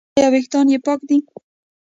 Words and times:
ایا 0.17 0.27
ویښتان 0.33 0.65
یې 0.73 0.79
پاک 0.85 0.99
دي؟ 1.07 1.17